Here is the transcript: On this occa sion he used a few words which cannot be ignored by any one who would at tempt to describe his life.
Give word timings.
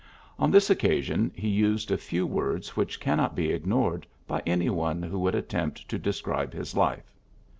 On 0.39 0.49
this 0.49 0.69
occa 0.71 1.03
sion 1.03 1.31
he 1.35 1.47
used 1.47 1.91
a 1.91 1.95
few 1.95 2.25
words 2.25 2.75
which 2.75 2.99
cannot 2.99 3.35
be 3.35 3.51
ignored 3.51 4.07
by 4.25 4.41
any 4.47 4.67
one 4.71 5.03
who 5.03 5.19
would 5.19 5.35
at 5.35 5.47
tempt 5.49 5.87
to 5.89 5.99
describe 5.99 6.53
his 6.53 6.75
life. 6.75 7.13